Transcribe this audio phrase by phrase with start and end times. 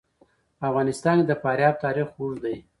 [0.57, 2.57] په افغانستان کې د فاریاب تاریخ اوږد دی.